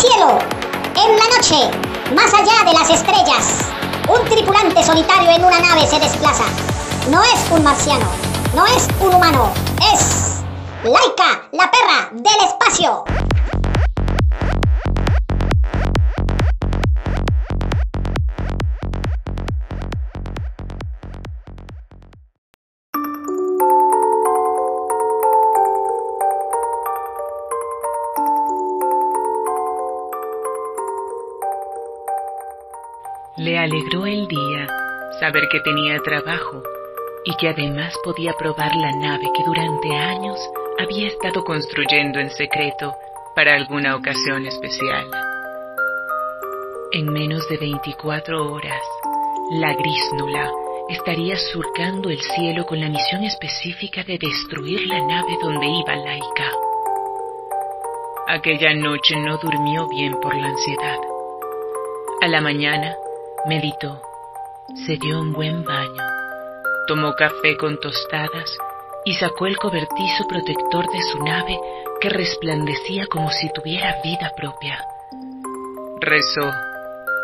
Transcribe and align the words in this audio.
cielo, 0.00 0.38
en 0.96 1.18
la 1.18 1.36
noche, 1.36 1.70
más 2.14 2.32
allá 2.32 2.64
de 2.64 2.72
las 2.72 2.88
estrellas, 2.88 3.44
un 4.08 4.24
tripulante 4.30 4.82
solitario 4.82 5.30
en 5.30 5.44
una 5.44 5.60
nave 5.60 5.86
se 5.86 5.98
desplaza. 5.98 6.44
No 7.10 7.22
es 7.22 7.50
un 7.50 7.62
marciano, 7.62 8.06
no 8.54 8.64
es 8.66 8.88
un 8.98 9.14
humano, 9.14 9.52
es 9.92 10.40
Laika, 10.84 11.42
la 11.52 11.70
perra 11.70 12.08
del 12.12 12.48
espacio. 12.48 13.04
Le 33.40 33.58
alegró 33.58 34.04
el 34.04 34.28
día 34.28 34.66
saber 35.18 35.48
que 35.50 35.60
tenía 35.60 35.98
trabajo 36.00 36.62
y 37.24 37.34
que 37.36 37.48
además 37.48 37.94
podía 38.04 38.34
probar 38.34 38.76
la 38.76 38.92
nave 38.92 39.30
que 39.34 39.42
durante 39.42 39.96
años 39.96 40.38
había 40.78 41.08
estado 41.08 41.42
construyendo 41.42 42.18
en 42.18 42.28
secreto 42.28 42.92
para 43.34 43.54
alguna 43.54 43.96
ocasión 43.96 44.44
especial. 44.44 45.06
En 46.92 47.10
menos 47.10 47.48
de 47.48 47.56
24 47.56 48.52
horas, 48.52 48.82
la 49.52 49.72
grisnula 49.72 50.50
estaría 50.90 51.36
surcando 51.36 52.10
el 52.10 52.20
cielo 52.20 52.66
con 52.66 52.78
la 52.78 52.90
misión 52.90 53.24
específica 53.24 54.04
de 54.04 54.18
destruir 54.18 54.86
la 54.86 55.00
nave 55.06 55.38
donde 55.40 55.66
iba 55.66 55.96
Laika. 55.96 56.50
Aquella 58.28 58.74
noche 58.74 59.16
no 59.16 59.38
durmió 59.38 59.88
bien 59.88 60.20
por 60.20 60.36
la 60.36 60.48
ansiedad. 60.48 60.98
A 62.20 62.28
la 62.28 62.42
mañana, 62.42 62.94
meditó, 63.46 64.00
se 64.86 64.96
dio 64.96 65.20
un 65.20 65.32
buen 65.32 65.64
baño, 65.64 66.02
tomó 66.86 67.14
café 67.14 67.56
con 67.56 67.78
tostadas 67.80 68.50
y 69.04 69.14
sacó 69.14 69.46
el 69.46 69.56
cobertizo 69.56 70.26
protector 70.28 70.86
de 70.90 71.02
su 71.10 71.18
nave 71.24 71.58
que 72.00 72.08
resplandecía 72.08 73.06
como 73.06 73.30
si 73.30 73.50
tuviera 73.52 74.00
vida 74.02 74.32
propia. 74.36 74.84
Rezó 76.00 76.50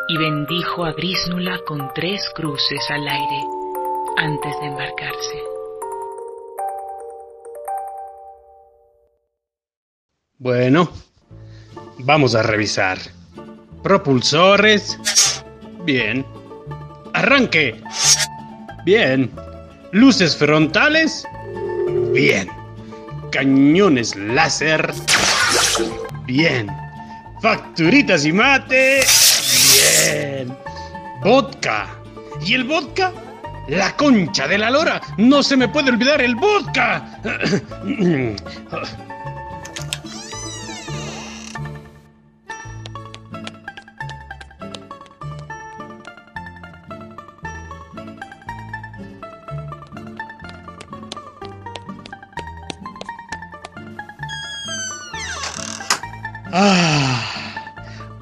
y 0.09 0.17
bendijo 0.17 0.85
a 0.85 0.93
Grisnula 0.93 1.61
con 1.67 1.93
tres 1.95 2.23
cruces 2.35 2.81
al 2.91 3.07
aire 3.09 3.45
antes 4.17 4.61
de 4.61 4.67
embarcarse. 4.67 5.43
Bueno, 10.39 10.91
vamos 11.99 12.35
a 12.35 12.43
revisar. 12.43 12.99
Propulsores. 13.83 15.36
Bien. 15.87 16.27
Arranque. 17.15 17.81
Bien. 18.85 19.31
Luces 19.93 20.37
frontales. 20.37 21.25
Bien. 22.13 22.51
Cañones 23.31 24.17
láser. 24.17 24.93
Bien. 26.27 26.67
Facturitas 27.41 28.27
y 28.27 28.33
mate. 28.33 29.05
Bien. 30.03 30.57
Vodka. 31.23 31.87
¿Y 32.45 32.55
el 32.55 32.65
vodka? 32.65 33.13
La 33.69 33.97
concha 33.97 34.49
de 34.49 34.59
la 34.59 34.71
lora. 34.71 35.01
No 35.19 35.41
se 35.43 35.57
me 35.57 35.69
puede 35.69 35.91
olvidar 35.91 36.21
el 36.21 36.35
vodka. 36.35 37.21
Ah, 56.59 57.75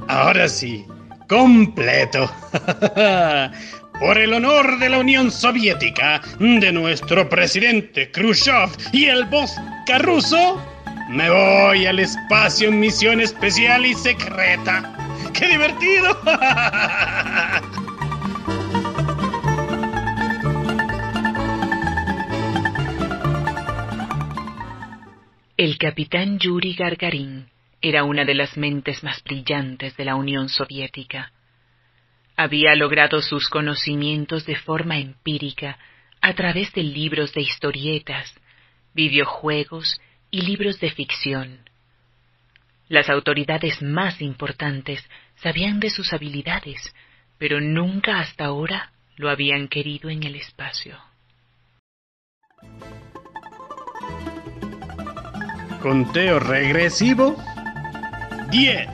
ahora 0.09 0.49
sí, 0.49 0.85
completo. 1.29 2.29
Por 4.01 4.19
el 4.19 4.35
honor 4.35 4.81
de 4.81 4.89
la 4.89 4.99
Unión 4.99 5.31
Soviética, 5.31 6.21
de 6.41 6.73
nuestro 6.73 7.29
presidente 7.29 8.11
Khrushchev 8.11 8.71
y 8.91 9.05
el 9.05 9.27
boss 9.27 9.55
Caruso, 9.87 10.61
me 11.11 11.31
voy 11.31 11.87
al 11.87 12.01
espacio 12.01 12.71
en 12.71 12.81
misión 12.81 13.21
especial 13.21 13.87
y 13.87 13.95
secreta. 13.95 14.97
¡Qué 15.33 15.47
divertido! 15.47 16.21
El 25.57 25.79
capitán 25.79 26.41
Yuri 26.41 26.75
Gargarin 26.75 27.54
era 27.87 28.03
una 28.03 28.25
de 28.25 28.33
las 28.33 28.57
mentes 28.57 29.05
más 29.05 29.23
brillantes 29.23 29.95
de 29.99 30.07
la 30.07 30.15
Unión 30.15 30.49
Soviética. 30.49 31.33
Había 32.35 32.75
logrado 32.75 33.21
sus 33.21 33.51
conocimientos 33.51 34.47
de 34.47 34.57
forma 34.57 34.97
empírica 34.97 35.79
a 36.23 36.33
través 36.33 36.73
de 36.73 36.83
libros 36.83 37.35
de 37.35 37.43
historietas, 37.43 38.35
videojuegos 38.95 40.01
y 40.31 40.41
libros 40.47 40.81
de 40.81 40.93
ficción. 40.93 41.69
Las 42.89 43.11
autoridades 43.11 43.83
más 43.83 44.23
importantes 44.23 45.07
sabían 45.37 45.79
de 45.79 45.91
sus 45.91 46.15
habilidades, 46.15 46.95
pero 47.37 47.61
nunca 47.61 48.19
hasta 48.19 48.47
ahora 48.47 48.93
lo 49.17 49.29
habían 49.29 49.69
querido 49.69 50.09
en 50.09 50.23
el 50.23 50.37
espacio. 50.37 50.97
Conteo 55.83 56.39
regresivo. 56.39 57.37
10, 58.55 58.89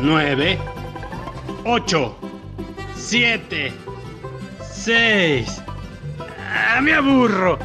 9, 0.00 0.58
8, 1.64 2.18
7, 2.96 3.72
6. 4.68 5.62
Ah, 6.40 6.80
me 6.80 6.92
aburro. 6.92 7.56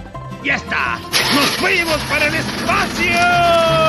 Ya 0.43 0.57
está. 0.57 0.99
Nos 1.33 1.45
fuimos 1.57 1.97
para 2.03 2.27
el 2.27 2.35
espacio. 2.35 3.86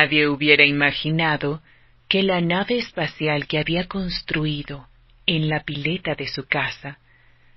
Nadie 0.00 0.28
hubiera 0.28 0.64
imaginado 0.64 1.62
que 2.08 2.22
la 2.22 2.40
nave 2.40 2.78
espacial 2.78 3.46
que 3.46 3.58
había 3.58 3.86
construido 3.86 4.88
en 5.26 5.50
la 5.50 5.64
pileta 5.64 6.14
de 6.14 6.26
su 6.26 6.46
casa 6.46 6.98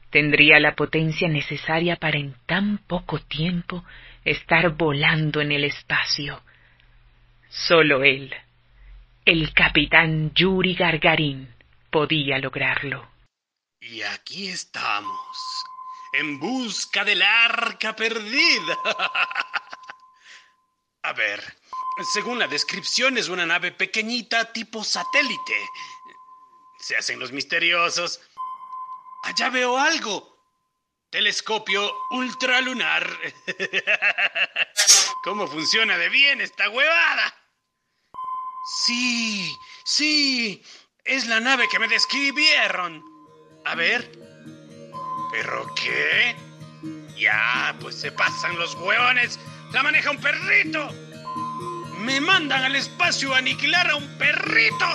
tendría 0.09 0.59
la 0.59 0.76
potencia 0.76 1.30
necesaria 1.30 1.96
para 1.96 2.18
en 2.18 2.36
tan 2.46 2.80
poco 2.80 3.20
tiempo 3.20 3.86
estar 4.26 4.72
volando 4.72 5.40
en 5.40 5.54
el 5.54 5.64
espacio. 5.64 6.44
Solo 7.48 8.04
él, 8.04 8.36
el 9.24 9.54
capitán 9.54 10.34
Yuri 10.34 10.75
Gargarin, 10.75 11.48
podía 11.89 12.39
lograrlo. 12.39 13.10
Y 13.80 14.01
aquí 14.01 14.50
estamos, 14.50 15.38
en 16.12 16.42
busca 16.42 17.06
del 17.06 17.22
arca 17.22 17.96
perdida. 17.96 18.78
A 21.04 21.13
ver, 21.13 21.42
según 22.01 22.40
la 22.40 22.48
descripción 22.48 23.18
es 23.18 23.30
una 23.30 23.45
nave 23.45 23.72
pequeñita 23.72 24.51
tipo 24.51 24.84
satélite. 24.84 25.69
Se 26.80 26.98
hacen 26.98 27.19
los 27.19 27.31
misteriosos. 27.31 28.19
Allá 29.24 29.50
veo 29.50 29.78
algo. 29.78 30.34
Telescopio 31.12 31.94
ultralunar. 32.12 33.07
¿Cómo 35.24 35.48
funciona 35.48 35.98
de 35.98 36.10
bien 36.10 36.42
esta 36.42 36.69
huevada? 36.69 37.36
Sí, 38.86 39.56
sí. 39.86 40.63
Es 41.06 41.28
la 41.28 41.39
nave 41.39 41.68
que 41.69 41.80
me 41.80 41.88
describieron. 41.88 43.04
A 43.66 43.75
ver. 43.75 44.12
¿Pero 45.31 45.74
qué? 45.75 46.36
Ya, 47.16 47.75
pues 47.80 48.01
se 48.01 48.12
pasan 48.12 48.57
los 48.57 48.74
hueones. 48.75 49.39
La 49.72 49.84
maneja 49.84 50.12
un 50.12 50.19
perrito. 50.19 50.89
Me 52.03 52.19
mandan 52.19 52.63
al 52.63 52.75
espacio 52.75 53.33
a 53.33 53.38
aniquilar 53.38 53.89
a 53.89 53.95
un 53.95 54.07
perrito. 54.17 54.85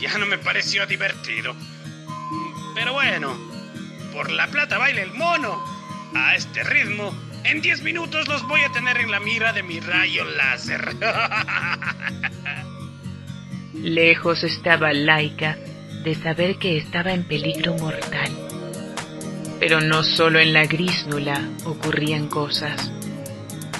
Ya 0.00 0.16
no 0.16 0.24
me 0.24 0.38
pareció 0.38 0.86
divertido. 0.86 1.54
Pero 2.74 2.94
bueno, 2.94 3.36
por 4.12 4.30
la 4.30 4.46
plata 4.46 4.78
baila 4.78 5.02
el 5.02 5.12
mono. 5.12 5.62
A 6.14 6.34
este 6.34 6.64
ritmo, 6.64 7.12
en 7.44 7.60
10 7.60 7.82
minutos 7.82 8.26
los 8.26 8.42
voy 8.48 8.62
a 8.62 8.72
tener 8.72 8.96
en 8.96 9.10
la 9.10 9.20
mira 9.20 9.52
de 9.52 9.62
mi 9.62 9.80
rayo 9.80 10.24
láser. 10.24 10.96
Lejos 13.74 14.44
estaba 14.44 14.94
Laika 14.94 15.58
de 16.04 16.14
saber 16.14 16.56
que 16.56 16.78
estaba 16.78 17.12
en 17.12 17.24
peligro 17.24 17.74
mortal. 17.74 18.32
Pero 19.60 19.82
no 19.82 20.02
solo 20.02 20.38
en 20.38 20.54
la 20.54 20.64
grísnula 20.64 21.38
ocurrían 21.66 22.28
cosas. 22.28 22.90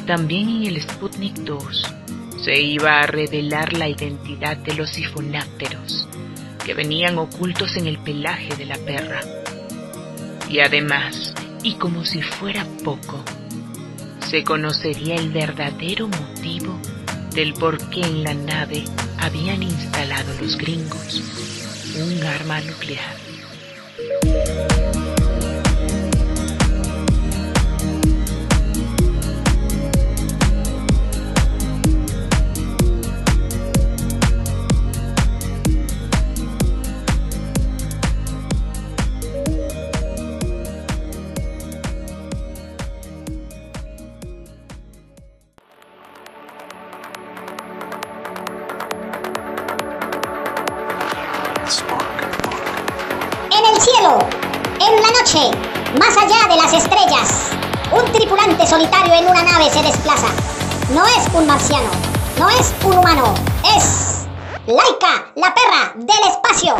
También 0.08 0.48
en 0.48 0.64
el 0.64 0.80
Sputnik 0.80 1.34
2 1.40 1.94
se 2.42 2.58
iba 2.58 3.02
a 3.02 3.06
revelar 3.06 3.74
la 3.74 3.90
identidad 3.90 4.56
de 4.56 4.72
los 4.72 4.88
sifonápteros 4.88 6.08
que 6.64 6.72
venían 6.72 7.18
ocultos 7.18 7.76
en 7.76 7.86
el 7.86 7.98
pelaje 7.98 8.56
de 8.56 8.64
la 8.64 8.78
perra. 8.78 9.20
Y 10.48 10.60
además, 10.60 11.34
y 11.62 11.74
como 11.74 12.06
si 12.06 12.22
fuera 12.22 12.66
poco, 12.82 13.22
se 14.20 14.44
conocería 14.44 15.16
el 15.16 15.28
verdadero 15.28 16.08
motivo 16.08 16.80
del 17.34 17.52
por 17.52 17.76
qué 17.90 18.00
en 18.00 18.24
la 18.24 18.32
nave 18.32 18.84
habían 19.18 19.62
instalado 19.62 20.32
los 20.40 20.56
gringos 20.56 21.22
un 22.00 22.22
arma 22.22 22.62
nuclear. 22.62 23.17
En 51.68 51.74
el 53.74 53.82
cielo, 53.82 54.18
en 54.80 55.02
la 55.02 55.10
noche, 55.20 55.50
más 55.98 56.16
allá 56.16 56.48
de 56.48 56.56
las 56.56 56.72
estrellas, 56.72 57.50
un 57.92 58.10
tripulante 58.10 58.66
solitario 58.66 59.12
en 59.12 59.28
una 59.28 59.42
nave 59.42 59.70
se 59.70 59.82
desplaza. 59.82 60.28
No 60.94 61.04
es 61.04 61.28
un 61.34 61.46
marciano, 61.46 61.90
no 62.38 62.48
es 62.48 62.72
un 62.84 62.96
humano, 62.96 63.34
es 63.76 64.26
Laika, 64.66 65.26
la 65.34 65.52
perra 65.54 65.92
del 65.94 66.30
espacio. 66.30 66.74